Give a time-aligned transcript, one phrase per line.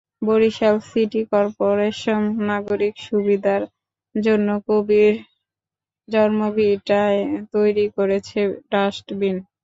[0.21, 3.61] Barishal city corporation নাগরিক সুবিধার
[4.15, 5.13] জন্য কবির
[6.07, 7.21] জন্মভিটায়
[7.53, 8.39] তৈরি করেছে
[8.71, 9.35] ডাস্টবিন।